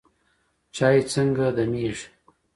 [0.75, 2.07] چای څنګه دمیږي؟